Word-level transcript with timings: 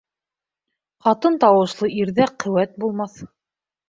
Ҡатын 1.07 1.35
тауышлы 1.43 1.89
ирҙә 1.97 2.27
ҡеүәт 2.45 2.73
булмаҫ. 2.85 3.21